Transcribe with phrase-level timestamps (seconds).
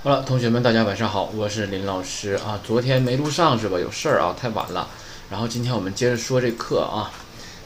[0.00, 2.56] 好了，同学们，大家晚上好，我是林老师啊。
[2.62, 3.80] 昨天没录上是吧？
[3.80, 4.86] 有事儿啊，太晚了。
[5.28, 7.10] 然后今天我们接着说这课啊。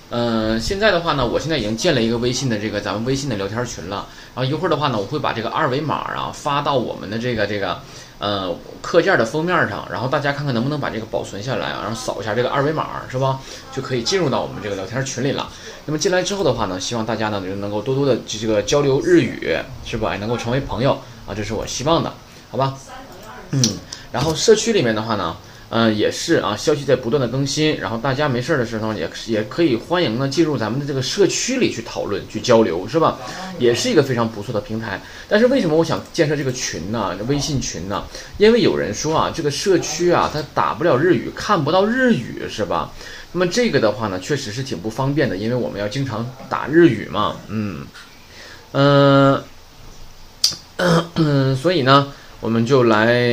[0.08, 4.06] 嗯，现在的话呢，我现在已经建了一个微信的这个咱们微信的聊天群了。
[4.34, 7.78] 然后一会儿的话呢，我会把这个二维码啊发到我们的这个这个
[8.18, 13.40] 呃课件的封面上，然后大家看看能不能把这个保存下来啊，然后扫一下这个二维码是吧，
[13.70, 15.50] 就可以进入到我们这个聊天群里了。
[15.84, 20.16] 那么进来之后的话呢，希望大家呢就能够多多的这个交流日语，是吧？
[20.16, 20.92] 能够成为朋友
[21.26, 22.10] 啊，这是我希望的。
[22.52, 22.76] 好吧，
[23.52, 23.62] 嗯，
[24.12, 25.34] 然后社区里面的话呢，
[25.70, 33.16] 嗯，也是啊，消息在不断的更新，然后大家没事儿的时候也也可以欢迎呢进入咱们的这个社区里去讨论、去交流，是吧？
[33.58, 35.00] 也是一个非常不错的平台。
[35.30, 37.16] 但是为什么我想建设这个群呢？
[37.26, 38.04] 微信群呢？
[38.36, 42.92] 因为有人说啊，这个社区啊，它打不了日语，看不到日语，是吧？
[43.32, 47.86] 那么这个的话呢，确实是挺不方便的，因为我们要经常打日语嘛，嗯，
[48.72, 49.42] 嗯，
[51.14, 52.12] 嗯， 所以呢。
[52.42, 53.24] 我们就来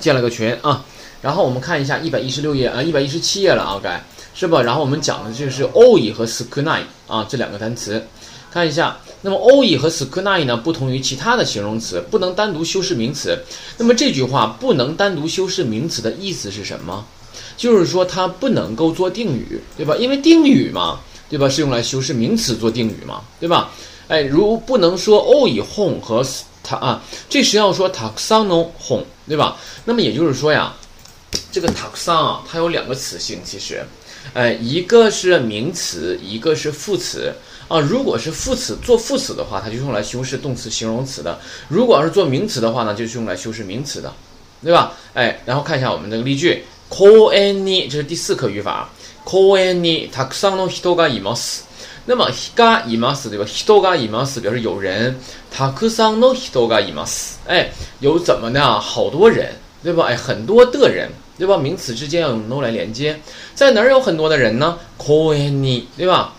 [0.00, 0.84] 建了个群啊，
[1.20, 4.00] 然后我们看一下一百一十六页啊，一百一十七页了啊，该
[4.34, 4.62] 是吧？
[4.62, 8.00] 然后我们讲的就是 o i 和 s k u n a i 啊这两个单词，
[8.52, 8.96] 看一下。
[9.20, 13.36] 那么 o i 和 s k u n a i 呢，不同于其他的形容词，不能单独修饰名词。
[13.76, 17.04] 那么这句话不能单独修饰名词的意思是什么？
[17.56, 19.96] 就是说它不能够做定语，对吧？
[19.96, 21.48] 因为定语嘛，对吧？
[21.48, 23.72] 是用来修饰名词做定语嘛，对吧？
[24.06, 26.24] 哎，如不能说 o i home 和。
[26.62, 29.56] 它啊，这实际上说塔克桑诺哄，对吧？
[29.84, 30.74] 那么也就是说呀，
[31.50, 33.84] 这个塔克桑啊，它有两个词性，其实，
[34.32, 37.34] 哎，一个是名词，一个是副词
[37.68, 37.80] 啊。
[37.80, 41.36] 如果是副词做副词的话，它就用来修饰动词、形容词的；
[41.68, 44.12] 如果要是做名词的话呢，就是用来修饰名词的，
[44.62, 44.92] 对吧？
[45.14, 48.88] 哎，然后看一下我们这个例句，call any，这是第四课语法
[49.26, 51.60] ，call any 塔克桑诺 hito ga imas。
[52.04, 55.16] 那么 higa imas 对吧？hito ga imas 表示有人
[55.56, 58.60] ，takusan no hito ga imas，哎，有怎么的？
[58.80, 60.06] 好多人，对吧？
[60.08, 61.56] 哎，很多的人，对吧？
[61.56, 63.20] 名词之间要用 no 来连接，
[63.54, 66.32] 在哪儿有很多的人呢？koeni，对吧？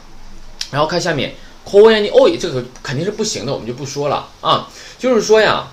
[0.69, 1.33] 然后看下面
[1.65, 4.67] ，koeni oi，这个肯定是不行的，我们就不说了啊。
[4.99, 5.65] 就是说呀，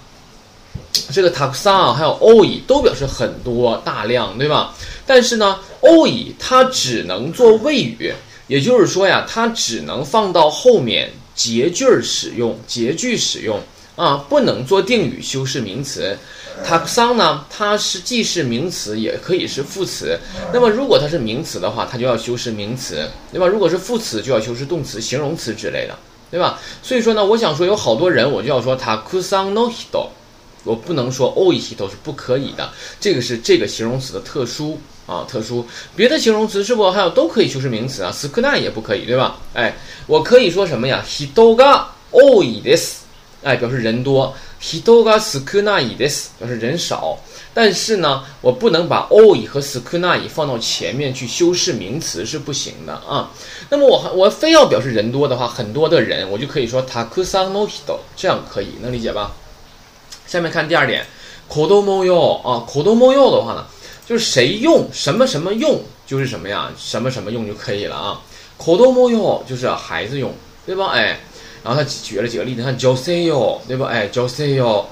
[1.13, 4.73] 这个 taksa 还有 oi 都表示很多、大量，对吧？
[5.05, 8.15] 但是呢，oi 它只能做谓语。
[8.51, 13.61] 也就是说呀，它只能放到后面结句儿使用，结句使用
[13.95, 16.19] 啊，不能做定语修饰名词。
[16.65, 20.19] 塔克桑呢，它是既是名词，也可以是副词。
[20.53, 23.47] 那么如果它是名词的话，它就要修饰名词，对吧？
[23.47, 25.97] 如果是副词，就要修饰动词、形容词之类的，
[26.29, 26.59] 对吧？
[26.83, 30.09] 所以说呢，我想说有好多人，我就要说塔克桑 no hito。
[30.63, 34.79] 我不能说 o 一系都是不可以的，这个是这个形容词的特殊
[35.11, 35.67] 啊，特殊。
[35.97, 39.39] 别的形容词是不还有都可以修饰名词啊 s k u n a 也不可以，对吧？
[39.55, 39.75] 哎，
[40.07, 41.83] 我可以说什么呀？hitoga
[42.13, 42.93] o i des，
[43.43, 44.33] 哎，表示人多
[44.63, 47.19] ；hitoga s k u n a des，表示人少。
[47.53, 53.29] 但是呢，我不能把 o i 和 s k u n a 放到前面去修饰名词是不行的啊。
[53.71, 57.69] 那么我还我非要表示人多的话，很多的人，我就可以说他 cusango
[58.17, 59.33] 这样可以，能理解吧？
[60.29, 61.05] 下面看第二点，
[61.49, 63.67] 口头模用啊，口头模用的话呢，
[64.11, 68.21] 就是谁用什么什么用，就是什么呀，什么什么用就可以了啊。
[68.59, 70.35] 口头模用就是孩子用，
[70.67, 70.89] 对吧？
[70.89, 71.21] 哎，
[71.63, 73.87] 然后他举了几个例子，看 Joseo，对吧？
[73.87, 74.85] 哎，Joseo，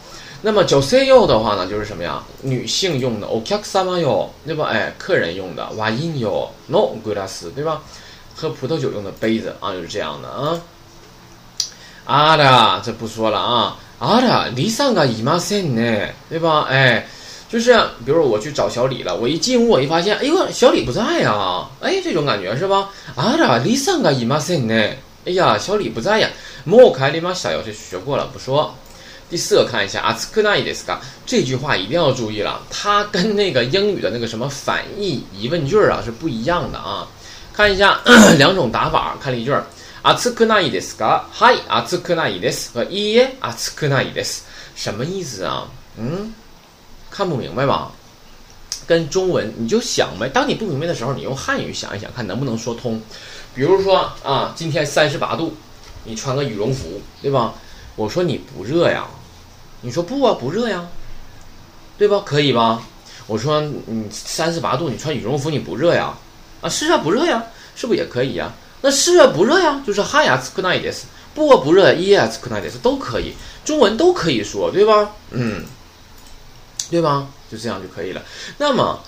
[0.43, 2.23] 那么 Joseo 的话呢，就是什么呀？
[2.43, 4.67] 女性用的，Okakama 哟，对吧？
[4.67, 7.83] 哎，客人用的，Wain 哟，No glass，对吧？
[8.37, 10.63] 喝葡萄酒用的杯子啊，就是这样的啊。
[12.05, 13.77] 啊的，这不说了啊。
[13.99, 16.69] 啊的，李三个姨妈生呢，对吧？
[16.71, 17.05] 哎，
[17.50, 17.74] 就是
[18.06, 22.90] 比如我去找小李了，我一进屋，我一发现，哎呦，小李不在呀，哎，这种感觉是吧？
[23.16, 24.74] 啊的，李三个姨妈生呢，
[25.26, 26.30] 哎呀，小李不在呀。
[26.66, 28.74] 莫开立马小要是学过了，不说。
[29.30, 37.08] 第四个看一下，阿斯克纳伊德斯卡这句话一定要注意了，它跟那个英语的那个什么反义疑问句啊是不一样的啊。
[37.52, 38.00] 看一下
[38.38, 39.54] 两种打法，看例句。
[40.02, 41.22] 阿兹克纳伊ですか？
[41.32, 44.40] 嗨，阿兹克纳伊です和いいえ、阿兹克纳伊です
[44.76, 45.68] 什么意思啊？
[45.98, 46.34] 嗯，
[47.11, 47.93] 看不明白吧？
[48.87, 50.29] 跟中文你就想呗。
[50.29, 53.01] 当你不明白的时候，你用汉语想一想，看能不能说通。
[53.55, 55.55] 比如说啊，今天三十八度，
[56.05, 57.55] 你穿个羽绒服，对吧？
[57.97, 59.07] 我说你不热呀，
[59.81, 60.87] 你说不啊，不热呀，
[61.99, 62.23] 对吧？
[62.25, 62.83] 可以吧？
[63.27, 66.17] 我说你三十八度，你穿羽绒服你不热呀？
[66.63, 67.45] 啊，是啊，不热呀，
[67.75, 68.53] 是不是也可以呀？
[68.81, 69.83] 那是热不热呀？
[69.87, 71.01] 就是哈呀，可那一点是
[71.35, 73.35] 不不热，一呀，可那一点是都可以，
[73.65, 75.11] 中文都可以说，对吧？
[75.31, 75.65] 嗯，
[76.91, 77.27] 对吧？
[77.51, 78.23] 就这样就可以了。
[78.59, 79.03] 那么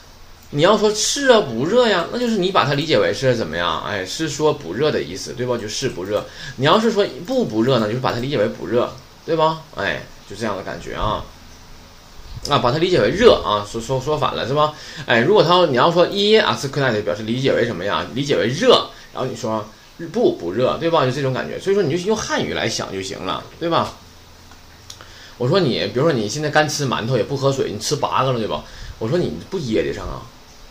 [0.50, 2.06] 你要说是热不热呀？
[2.12, 3.82] 那就是你把它理解为是怎么样？
[3.84, 5.56] 哎，是说不热的意思，对吧？
[5.56, 6.24] 就是不热。
[6.56, 8.92] 你要是说不不热呢，就是把它理解为不热，
[9.24, 9.62] 对吧？
[9.76, 11.24] 哎，就这样的感觉啊。
[12.48, 14.72] 啊，把它理解为热啊，说说说反了是吧？
[15.06, 18.06] 哎，如果他你要说一阿斯克奈的表示理解为什么呀？
[18.14, 19.64] 理解为热，然后你说
[20.10, 21.04] 不不热，对吧？
[21.04, 23.92] 就这种感觉，所以说你就用汉语来想就行了，对吧？
[25.40, 28.62] 我说你，比如说你现在干吃馒头也不喝水，你吃八个了，对吧？
[28.98, 30.20] 我说你不噎得上啊？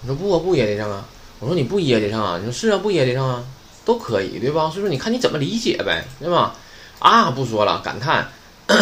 [0.01, 1.03] 你说不不噎得上啊？
[1.39, 2.37] 我说你不噎得上啊？
[2.37, 3.43] 你说是啊，不噎得上啊？
[3.83, 4.69] 都可以，对吧？
[4.69, 6.53] 所以说你看你怎么理解呗，对吧？
[6.99, 8.29] 啊，不说了，感叹。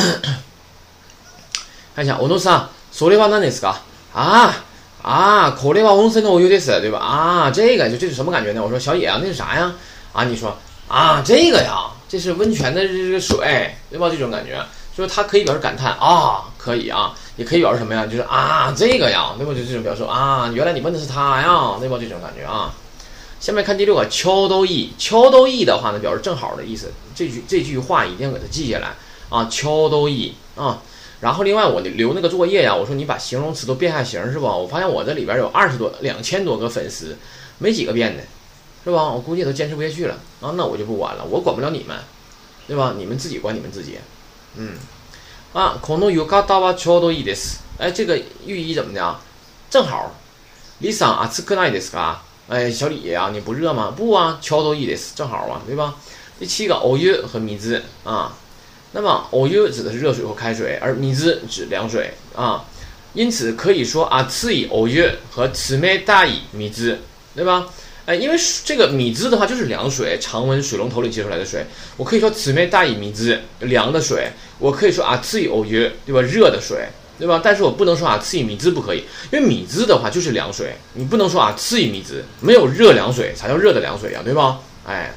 [1.96, 3.74] 看一下，我诺斯啊，说的话那哪是个
[4.14, 4.54] 啊
[5.02, 5.52] 啊？
[5.52, 7.00] 可的话温泉的我有点是，对吧？
[7.00, 8.62] 啊，这个就这是什么感觉呢？
[8.62, 9.74] 我说小野啊，那是啥呀？
[10.12, 10.54] 啊，你说
[10.90, 14.10] 啊，这个呀，这是温泉的这个水，对吧？
[14.10, 14.62] 这种感觉，
[14.98, 18.08] 就是它可以表示感叹啊，可以啊，也可以表示什么呀？
[18.08, 19.54] 就是啊，这个呀，对吧？
[19.54, 21.98] 就这种表示啊，原来你问的是他呀，对吧？
[22.02, 22.74] 这种感觉啊。
[23.40, 26.92] 下面看第六个，敲都意，敲都意的话呢，表示正好的意思。
[27.14, 28.96] 这句这句话一定要给它记下来
[29.30, 30.82] 啊，敲都意啊。
[31.20, 34.56] 然后另外我留那个作业呀，我说你把形容词都变下形是吧？
[34.56, 37.16] 我发现我这里边有二十多两千多个粉丝，
[37.60, 38.24] 没几个变的，
[38.84, 39.04] 是吧？
[39.12, 41.96] 我估计都坚持不下去了啊，那我就不管了，我管不了你们，
[42.68, 42.96] 对吧？
[42.98, 44.00] 你们自己管你们自己。
[44.57, 44.77] 嗯，
[45.53, 47.63] 啊，この浴衣はちょうどいいです。
[47.79, 48.17] 哎，这个
[48.47, 49.17] 寓意怎么的？
[49.71, 50.13] 正好。
[50.81, 52.17] リサン暑くないですか？
[52.49, 53.93] 哎，小李呀，你不热吗？
[53.97, 55.95] 不啊，ちょうどいいです，正好啊，对吧？
[56.39, 58.37] 第七个，お湯和水啊。
[58.95, 62.63] 那么，お湯指的是热水或开水，而水指凉水啊，
[63.15, 66.99] 因此可以说啊，次以お湯和次め大以水，
[67.35, 67.67] 对吧？
[68.08, 71.66] 哎，因为这个米汁的话就是凉水，常温水龙头里接出来的水，
[71.98, 76.22] 我可以说次め大以水，凉的水，我可以说啊，次以お湯，对吧？
[76.22, 76.88] 热的水，
[77.20, 77.42] 对吧？
[77.44, 84.60] 但是我不能说啊，次以米汁不可以，因为米汁的话就是凉水，你不能说啊，次以米汁，没有热凉水才叫热的凉水呀，对吧？
[84.86, 85.14] 哎，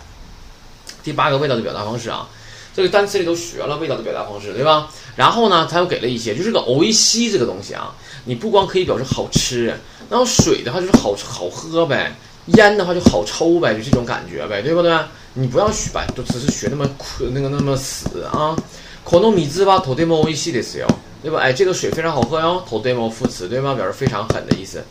[1.04, 2.28] 第八个味道的表达方式啊。
[2.74, 4.90] 这个单词里都学了味道的表达方式，对吧？
[5.14, 7.94] 然后呢，他又给了一些，就是个欧一西这个东西啊，
[8.24, 9.66] 你不光可以表示好吃，
[10.08, 12.16] 然后水的话就是好好喝呗，
[12.49, 14.97] 烟的话就好抽呗，就这种感觉呗，对不对？
[15.33, 18.55] 你不要学吧，都只是学那么苦那个那么死啊。
[19.03, 20.87] 可能米汁吧，头对么欧一西的是哟，
[21.21, 21.39] 对吧？
[21.39, 23.73] 哎，这个水非常好喝哟，头对么副词对吧？
[23.73, 24.83] 表示非常狠的意思。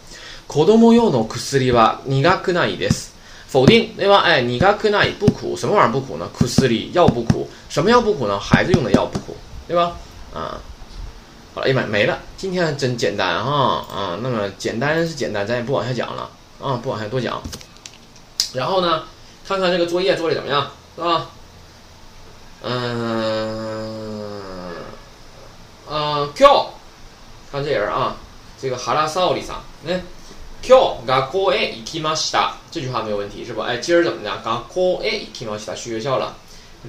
[0.47, 3.09] 可能么用的苦斯里吧，你がくないです。
[3.47, 4.19] 否定对吧？
[4.19, 6.29] 哎，你嘎克那也不苦，什么玩意儿不苦呢？
[6.37, 8.37] 苦斯里药不苦，什么药不苦呢？
[8.37, 9.37] 孩子用的药不苦，
[9.69, 9.93] 对吧？
[10.35, 10.59] 啊，
[11.55, 16.29] 好了，哎妈没了，今天真简单哈啊，那么简单是简单，咱也不往下讲了
[16.61, 17.43] 啊，不往下多讲。
[18.53, 19.05] 然后呢，
[19.47, 21.31] 看看这个作业做的怎么样，是吧？
[22.63, 23.93] 嗯，
[25.89, 26.67] 呃，Q，
[27.53, 28.17] 看这人啊，
[28.61, 30.01] 这个哈拉萨奥里桑，哎。
[30.67, 32.53] 今日学校へ行きました。
[32.71, 33.61] 这句话没有问题，是不？
[33.61, 34.31] 哎，今儿怎么的？
[34.31, 36.35] 学校へ行きました，去学校了。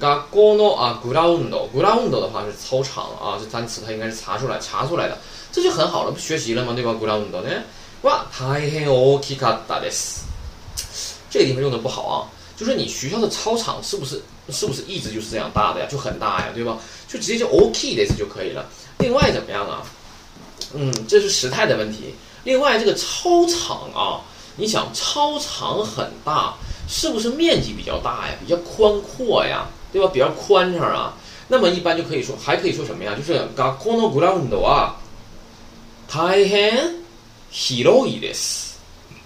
[0.00, 5.18] 校の啊グラウンド，グラウンド的话是操场啊，这单词它应该是查出来查出来的，
[5.52, 6.72] 这就很好了，不学习了吗？
[6.72, 6.92] 对吧？
[6.92, 7.50] グラウンド呢？
[8.02, 10.24] 哇，大変大きかったです。
[11.30, 15.86] 这个地方用的不好啊，就是你学校的操场是不是是不是一直就是这样大的呀？
[15.90, 16.78] 就很大呀，对吧？
[17.08, 18.64] 就直接就大きいです就可以了。
[18.98, 19.82] 另外怎么样啊？
[20.74, 22.14] 嗯，这是时态的问题。
[22.44, 24.20] 另外，这个操场啊，
[24.56, 26.54] 你想操场很大，
[26.88, 28.34] 是不是面积比较大呀？
[28.40, 30.08] 比较宽阔呀，对吧？
[30.12, 31.14] 比较宽敞啊。
[31.48, 33.14] 那么一般就可以说，还可以说什么呀？
[33.16, 34.94] 就是学校のグラウンドは
[36.08, 36.99] 大変
[37.50, 38.76] 広いです。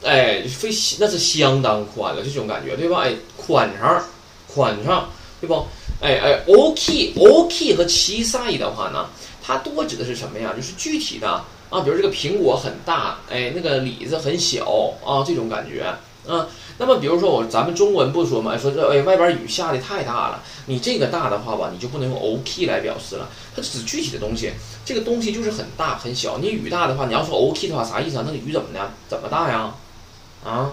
[0.03, 3.01] 哎，非那是相当宽了，这种感觉，对吧？
[3.01, 4.03] 哎，宽敞，
[4.47, 5.09] 宽敞，
[5.41, 5.67] 对不？
[6.01, 9.09] 哎哎，大きい、大きい和小さい的话呢，
[9.43, 10.55] 它多指的是什么呀？
[10.57, 11.45] 就是具体的。
[11.71, 15.85] 啊，比如这个苹果很大，哎，那个李子很小啊，这种感觉
[16.28, 16.48] 啊。
[16.78, 24.52] 那么比如说我咱们中文不说嘛，说这哎外边雨下的太大了，你这个大的话吧，你就不能用 OK 来表示了，它指具体的东西，
[24.84, 26.38] 这个东西就是很大很小。
[26.40, 28.24] 你雨大的话，你要说 OK 的话，啥意思啊？
[28.26, 28.92] 那个雨怎么的？
[29.08, 29.74] 怎么大呀？
[30.44, 30.72] 啊？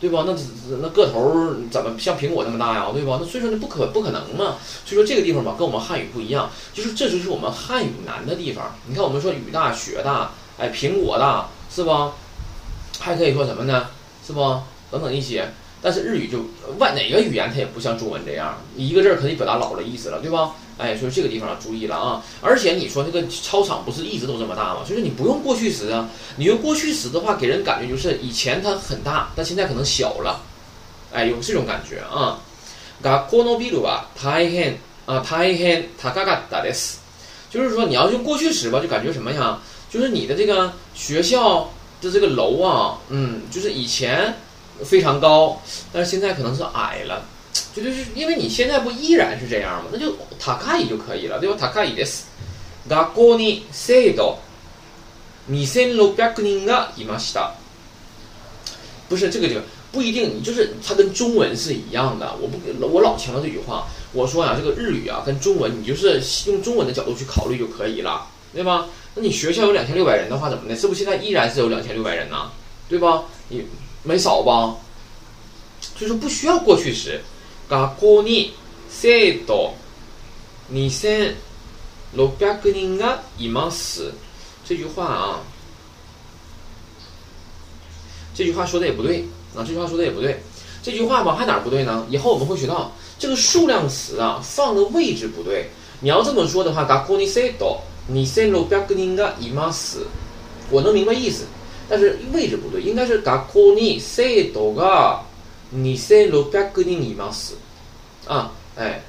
[0.00, 0.24] 对吧？
[0.26, 0.34] 那
[0.80, 2.88] 那个头怎么像苹果那么大呀？
[2.92, 3.18] 对吧？
[3.20, 4.56] 那所以说那不可不可能嘛。
[4.84, 8.74] 所以说这个地方吧，跟我们汉语不一样，就是这就是我们汉语难的地方。
[8.88, 12.10] 你看我们说雨大雪大，哎，苹果大，是不？
[12.98, 13.86] 还可以说什么呢？
[14.25, 14.39] 是不？
[14.91, 15.49] 等等一些。
[15.79, 16.39] 但是日语就
[16.79, 20.55] 外哪个语言它也不像中文这样，一个字可以表达老的意思了，对吧？
[20.79, 22.23] 哎，所以这个地方要注意了啊！
[22.41, 24.81] 而且你说这个操场不是一直都这么大吗？
[24.85, 30.41] 所以说你不用过去时啊，你用过去时的话，给人感觉就是以前它很大，但现在可能小了，
[31.11, 32.39] 哎，有这种感觉啊。
[33.01, 36.97] 学校のビルは大変啊大変高かったです。
[37.51, 39.59] 就是说你要用过去时吧，就感觉什么呀？
[39.89, 41.69] 就是你的这个学校
[42.01, 44.33] 的这个楼啊，嗯，就是以前。
[44.85, 45.59] 非常高，
[45.91, 47.25] 但是现在可能是矮了，
[47.75, 49.89] 就就是因为你现在不依然是这样吗？
[49.91, 51.55] 那就塔卡伊就可以了，对吧？
[51.59, 52.25] 塔卡伊です。
[52.87, 54.37] 学校に生徒
[55.49, 57.53] 二千六百人がいました。
[59.09, 62.35] 不是这个这个不一定，你就是它跟中文是一样的。
[62.39, 68.85] 我不我老强调这句话，我说呀、这个日语啊跟中文，你就是用中文的角度去考虑就可以了，对吧？
[69.15, 70.75] 那你学校有两千六百人的话，怎么的？
[70.75, 72.51] 是不是现在依然是有两千六百人呢？
[72.87, 73.23] 对吧？
[73.49, 73.65] 你
[74.03, 74.75] 没少吧？
[75.97, 77.21] 所以说不需要过去时。
[77.69, 78.51] 学校に
[78.89, 79.73] 生徒
[80.69, 81.35] 二千
[82.13, 84.13] 六百人がいます。
[84.65, 85.39] 这句话啊，
[88.33, 90.41] 这句话说的也不对啊，这句话说的也不对。
[90.81, 92.05] 这句话吧，还哪儿不对呢？
[92.09, 95.69] 以后我们会学到这个数量词啊放的位置不对。
[95.99, 97.77] 你要这么说的话，学校に生徒
[98.09, 100.05] 二千六百人がいます。
[100.69, 101.45] 我能明白意思，
[101.89, 105.21] 但是位置不对，应该是学校に生徒が
[105.71, 107.55] 二千六百人います。
[108.27, 109.01] 啊，哎，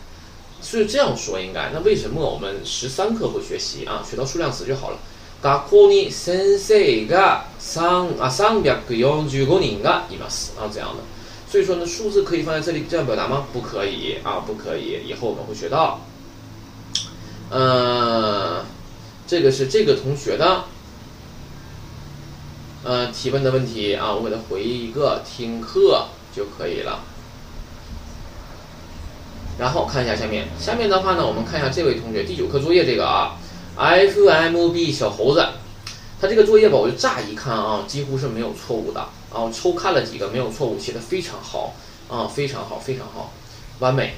[0.61, 1.71] 所以这样说应该。
[1.73, 4.05] 那为什么我们十三课会学习啊？
[4.09, 4.99] 学到数量词就好了。
[5.41, 11.03] 学校に先生が三啊三百四十五人がいます啊，这样的。
[11.51, 13.47] 所以说呢，数字可以放在这里这样表达吗？
[13.53, 15.01] 不可以啊，不可以。
[15.07, 16.01] 以后我们会学到。
[17.51, 18.63] 呃，
[19.26, 20.66] 这个是这个同学的
[22.84, 27.04] 呃提问的问题啊，我给他回一个听课就可以了。
[29.58, 33.38] 然后看一下下面，下面的话呢，我们看一下这位同学第九课作业这个啊
[33.78, 35.48] ，FMB 小猴子，
[36.20, 39.00] 他这个作业吧，我就乍一看啊，几乎是没有错误的
[39.32, 41.76] 啊，我抽看了几个没有错误，写的非常好
[42.10, 43.32] 啊，非常好，非常好，
[43.80, 44.16] 完美。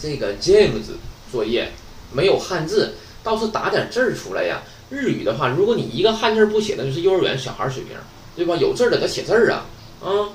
[0.00, 0.82] 这个 James
[1.30, 1.72] 作业
[2.10, 2.94] 没有汉字，
[3.26, 4.62] 倒是打点字儿出来呀。
[4.88, 7.96] 日语的话，如果你一个汉字不写，那就是幼儿园小孩水平，
[8.36, 8.54] 对吧？
[8.56, 9.66] 有字儿的得写字儿啊，
[10.00, 10.30] 啊，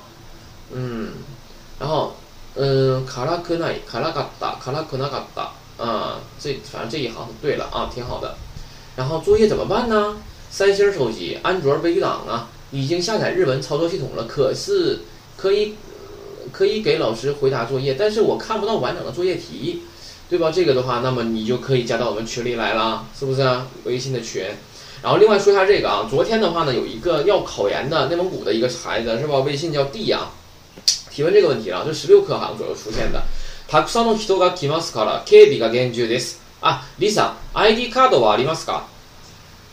[0.70, 1.12] 嗯，
[1.80, 2.14] 然后。
[2.54, 8.34] 嗯，卡拉科奈，卡拉嘎达，卡拉科纳嘎达，啊，这反正这一行是对了啊，挺好的。
[8.94, 10.18] 然后作业怎么办呢？
[10.50, 15.00] 三星手机、安卓微档啊，已经下载日文操作系统了，可是
[15.34, 15.74] 可以
[16.52, 19.84] 可以给老师回答作业，但是我看不到完整的作业题，
[20.31, 20.51] 对吧？
[20.51, 23.67] 这个的话，那么你就可以加到我们群里来了，是不是啊？
[23.85, 24.43] 微信的群。
[25.01, 29.39] 然后另外说一下这个啊，昨天的话呢，有一个要考研的内蒙古的一个孩子是吧？
[29.39, 30.31] 微信叫 D 啊。
[31.09, 33.21] 提问这个问题了，这十六课好像左右出现的。
[33.69, 36.39] たくさんの人が来ますから警備が厳重です。
[36.61, 38.83] 啊，リサ、ID カードはありますか？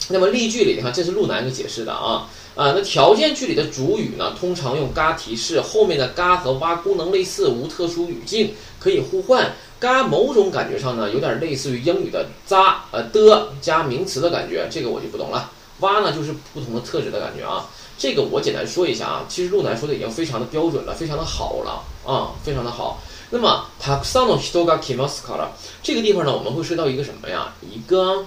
[0.08, 2.73] 那么例句里，你看这是路南给解释的啊啊。
[2.76, 9.52] 那条件句里的主语呢，通常用嘎提示，后面的嘎和哇功能类似，无特殊语境，可以互换。
[9.80, 15.50] 嘎某种感觉上呢，有点类似于英语的扎呃的加名词的感觉，这个我就不懂了。
[15.80, 17.66] 哇呢，就是不同的特质的感觉啊。
[17.96, 23.02] 这个我简单说一下啊，其实路南说的已经非常的标准了，非常的好了啊，非常的好。
[23.30, 25.49] 那么たくさんの人が来ますから，
[25.82, 27.52] 这个地方呢，我们会说到一个什么呀？
[27.62, 28.25] 一个，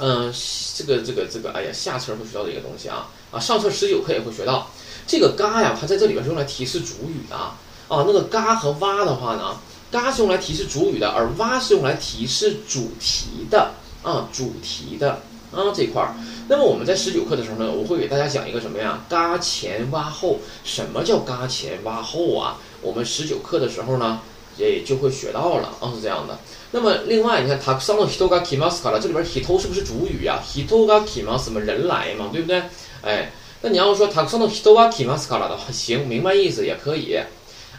[0.00, 0.32] 嗯、
[0.76, 4.68] 这个这个这个，哎呀，下册会学到的一个东西啊啊，上册十九课也会学到。
[5.06, 7.56] 这个嘎呀，它在这里边是用来提示主语的啊。
[7.88, 9.56] 那个嘎和哇的话呢，
[9.90, 13.72] 嘎是用来提示主语的，而哇是用来提示主题的
[14.02, 15.20] 啊，主题的。
[15.52, 16.16] 啊，这块儿，
[16.48, 18.98] 那么我们在十九课的时候呢，我会给大家讲一个什么呀？
[19.08, 22.58] 嘎前挖后，什么叫嘎前挖后啊？
[22.82, 24.20] 我们十九课的时候呢，
[24.57, 26.37] 也就会学到了啊，是这样的。
[26.71, 30.39] 那么另外，你看たくさんの人が来ますから，这里边 hito 是不是主语呀？
[30.53, 32.61] 人が来ます嘛，人来嘛，对不对？
[33.01, 37.17] 哎，那你要说たくさんの人が来ますから的话，行，明白意思也可以。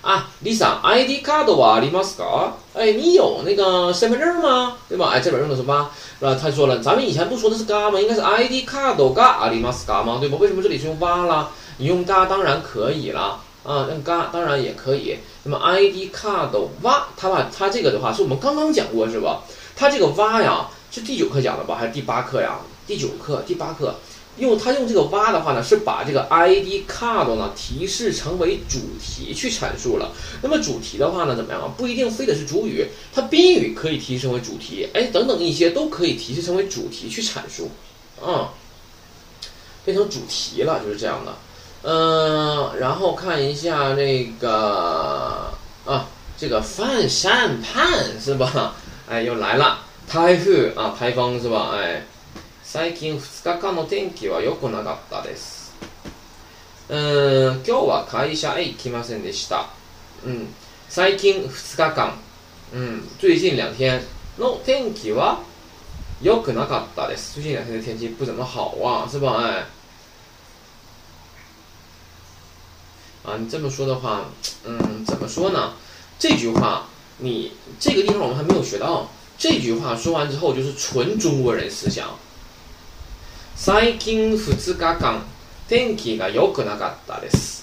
[0.02, 2.52] 啊，Lisa ID 卡的はありますか？
[2.74, 4.76] 哎，你有那个身份证吗？
[4.88, 5.10] 对吧？
[5.10, 5.90] 哎，这边用的是吧？
[6.18, 6.34] 是吧？
[6.40, 8.00] 他说了，咱们以前不说的是嘎吗？
[8.00, 10.16] 应该是 ID 卡的嘎ありますか吗？
[10.18, 10.38] 对吧？
[10.40, 11.50] 为什么这里是用哇啦？
[11.76, 15.17] 你用嘎当然可以了 啊，用嘎当然也可以。
[15.43, 19.43] 那么 ID 卡的哇，它把它这个的话是我们刚刚讲过是吧？
[19.75, 21.75] 它这个哇呀，是第九课讲的吧？
[21.75, 22.59] 还是第八课呀？
[22.85, 23.95] 第九课、第八课。
[24.37, 30.11] 用它用这个挖的话呢，是把这个 ID card 呢提示成为主题去阐述了。
[30.41, 31.73] 那么主题的话呢，怎么样？
[31.77, 37.71] 不一定非得是主语，它宾语可以提示成为主题，哎，等等一些都可以提示成为主题去阐述，
[38.21, 38.49] 啊、嗯，
[39.85, 41.33] 变成主题了，就是这样的。
[41.87, 45.53] 嗯、然后看一下那个
[45.85, 48.73] 啊，这个泛山畔是吧？
[49.07, 49.77] 哎，又来了，
[50.07, 51.75] 台风啊，台风是吧？
[51.77, 52.01] 哎。
[52.63, 55.71] 最近2日間の天気は良くなかったです。
[56.89, 59.67] うん、今日は会社へ行きませんでした。
[60.25, 60.47] うん、
[60.89, 62.13] 最近2日間、
[62.73, 64.01] うん、最近两天
[64.37, 65.39] の天気は
[66.21, 67.35] 良くなかったです。
[67.35, 69.37] 最近两天的天气不怎么好啊，是吧？
[69.37, 69.63] 哎，
[73.24, 74.30] 啊，你这么说的话，
[74.64, 75.74] 嗯，怎么说呢？
[76.18, 76.86] 这句话，
[77.18, 79.10] 你这个地方我们还没有学到。
[79.38, 82.18] 这句话说完之后，就是纯中国人思想。
[83.56, 85.20] 最近2日間
[85.68, 87.62] 天気が良くなかったです。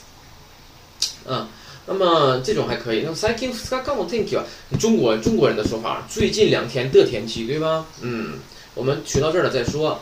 [1.28, 1.48] 嗯，
[1.86, 3.02] 那么这种还可以。
[3.02, 4.44] 那么最近2日間の天気は
[4.80, 7.86] 中国中国人的说法，最近两天的天气，对吧？
[8.02, 8.40] 嗯，
[8.76, 10.00] 我们学到这儿了再说。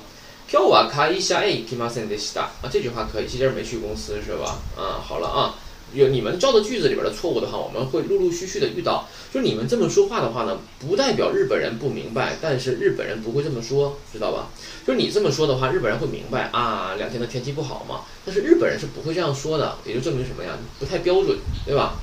[0.50, 2.50] 今日は会社へ行きませんでした。
[2.62, 4.58] 啊，这句话可以，今天没去公司是吧？
[4.78, 5.56] 啊，好了啊。
[5.94, 9.08] 有你们造的句子里边的错误的话，我们会陆陆续续的遇到。
[9.32, 14.50] 就是你们这么说话的话呢，不代表日本人不明白，但是日本人不会这么说，知道吧？
[14.86, 18.02] 就是你这么说的话，日本人会明白啊，两天的天气不好嘛。
[18.26, 20.58] 但是日本人是不会这样说的，也就证明什么呀？
[20.80, 21.96] 不太标准，对吧？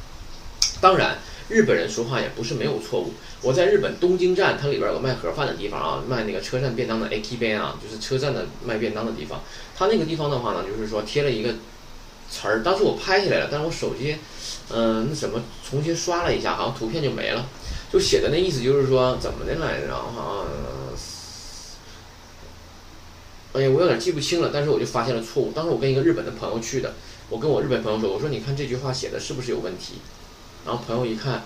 [0.80, 1.18] 当然，
[1.49, 3.13] 日本人说话也不是没有错误。
[3.41, 9.41] 我在日本东京站，它里边有个卖盒饭的地方啊，卖那个车站便当的 AK 边啊，就是车站的卖便当的地方。
[9.75, 11.53] 它那个地方的话呢，就是说贴了一个。
[12.29, 14.17] 词儿，当时我拍下来了，但是我手机，
[14.69, 17.47] 嗯、那什么重新刷了一下，好像图片就没了，
[17.89, 20.45] 就写的那意思就是说怎么的来着哈，
[23.53, 25.53] 哎呀，我有点记不清了，但是我就发现了错误。
[25.53, 26.95] 当时我跟一个日本的朋友去的，
[27.29, 29.93] 我跟我日本朋友说，我说你看这句话写的是不是有问题？
[30.67, 31.41] 然后朋友一看，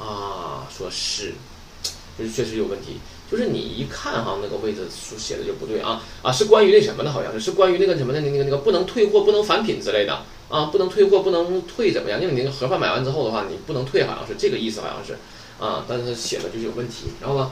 [0.00, 1.34] 啊，说是，
[2.18, 2.96] 就是确实有问题。
[3.30, 12.18] 就是你一看哈，那个位置书写的就不对啊啊，是关于那什么的，好像是是关于那个什么的，那个那个不能退货、不能返品之类的啊，不能退货、不能退怎么样？
[12.20, 15.18] 因为你那个盒饭买完之后的话，你不能退，好像是这个意思，好像是
[15.62, 17.50] 啊，但是他写的就是有问题，然后呢，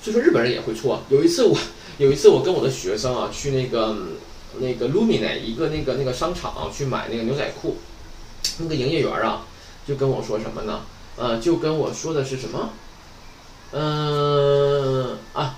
[0.00, 1.02] 所以说日本人也会错。
[1.08, 1.58] 有一次我
[1.98, 3.96] 有一次我跟我的学生啊去那个
[4.58, 7.76] 那个 Lumine 一个那个那个商场、啊、去买那个牛仔裤，
[8.58, 9.46] 那个营业员啊
[9.87, 10.81] 就跟我说什么呢？
[11.15, 12.69] 呃，就跟我说的是什么？
[13.71, 15.55] 嗯啊，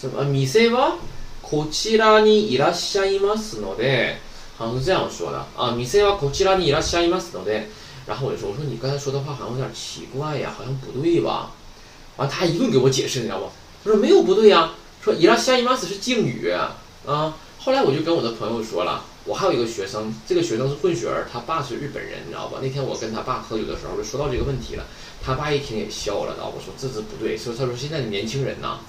[0.00, 0.24] 什么？
[0.24, 0.96] 店は
[1.42, 4.16] こちらにいらっしゃいますので，
[4.56, 5.72] 好像是这样说的啊。
[5.76, 7.66] 店はこちらにいらっしゃいますので，
[8.06, 11.50] 然后我就说，我说你刚才说的话好像有点奇怪呀，好像不对吧？
[12.16, 13.50] 完，他一顿给我解释，你知道不？
[13.84, 14.70] 他说没有不对呀，
[15.02, 16.76] 说いらっしゃいます是敬语啊。
[17.58, 22.59] 后来我就跟我的朋友说了， 我还有一个学生，这个学生是混血儿，他爸是日本人，你知道吧？
[22.61, 24.85] 那天我跟他爸喝酒的时候就说到这个问题了。
[25.21, 28.79] 他爸一听也笑了，然后我说这是不对，说他说现在的年轻人呐，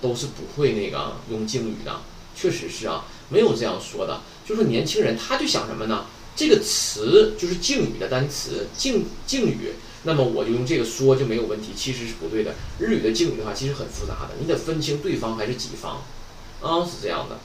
[0.00, 2.00] 都是不会那个用敬语的，
[2.36, 6.06] 确实是啊，没有这样说的，就是年轻人他就想什么呢？
[6.36, 9.72] 这个词就是敬语的单词，敬敬语，
[10.04, 12.54] 那么我就用这个说就没有问题，其实是不对的。
[12.78, 16.02] 日语的敬语的话其实很复杂的，你得分清对方还是己方，
[16.60, 17.36] 啊是这样的。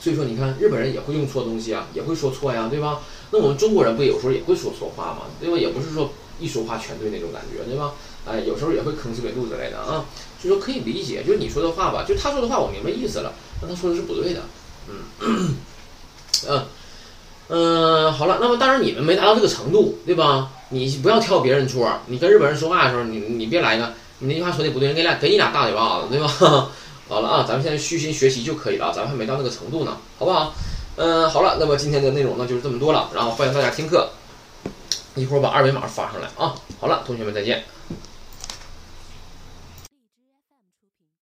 [0.00, 3.00] 所以说你看日本人也会用错东西啊，也会说错呀，对吧？
[3.30, 5.22] 那我们中国人不有时候也会说错话吗？
[5.40, 5.56] 对吧？
[5.56, 6.10] 也不是说。
[6.40, 7.92] 一说话全对那种感觉，对吧？
[8.24, 10.06] 哎，有时候也会吭哧瘪肚之类的啊，
[10.40, 11.22] 所以说可以理解。
[11.22, 14.40] 就是你说的话吧，就他说的话，我明白意思了，但他说的是不对的。
[14.88, 15.54] 嗯，
[16.48, 16.64] 嗯，
[17.48, 20.50] 嗯，好了，那么当然你们没达到这个程度，对吧？
[20.70, 26.70] 你不要挑别人错，你跟日本人说话的时候，你你别来个你那句话说的不对，人给俩给你俩大嘴巴子，对吧？
[27.10, 30.54] 好了啊，咱们现在虚心学习就可以了，咱们还没到那个程度呢，好不好？
[30.94, 34.08] 嗯，好了，那么今天的内容呢就是这么多了，然后欢迎大家听课。
[35.16, 36.54] 一会儿把二维码发上来啊！
[36.80, 37.64] 好了，同学们再见。